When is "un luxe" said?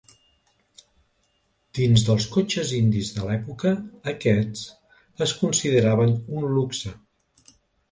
6.41-6.99